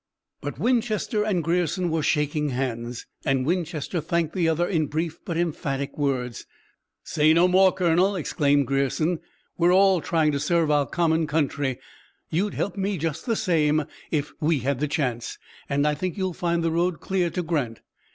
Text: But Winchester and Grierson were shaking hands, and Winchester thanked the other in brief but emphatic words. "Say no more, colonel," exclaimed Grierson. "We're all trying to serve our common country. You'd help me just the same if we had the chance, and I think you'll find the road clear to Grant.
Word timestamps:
But 0.41 0.57
Winchester 0.57 1.21
and 1.23 1.43
Grierson 1.43 1.91
were 1.91 2.01
shaking 2.01 2.49
hands, 2.49 3.05
and 3.23 3.45
Winchester 3.45 4.01
thanked 4.01 4.33
the 4.33 4.49
other 4.49 4.67
in 4.67 4.87
brief 4.87 5.19
but 5.23 5.37
emphatic 5.37 5.95
words. 5.95 6.47
"Say 7.03 7.33
no 7.33 7.47
more, 7.47 7.71
colonel," 7.71 8.15
exclaimed 8.15 8.65
Grierson. 8.65 9.19
"We're 9.59 9.75
all 9.75 10.01
trying 10.01 10.31
to 10.31 10.39
serve 10.39 10.71
our 10.71 10.87
common 10.87 11.27
country. 11.27 11.77
You'd 12.31 12.55
help 12.55 12.77
me 12.77 12.97
just 12.97 13.27
the 13.27 13.35
same 13.35 13.85
if 14.09 14.33
we 14.41 14.61
had 14.61 14.79
the 14.79 14.87
chance, 14.87 15.37
and 15.69 15.85
I 15.87 15.93
think 15.93 16.17
you'll 16.17 16.33
find 16.33 16.63
the 16.63 16.71
road 16.71 16.99
clear 16.99 17.29
to 17.29 17.43
Grant. 17.43 17.81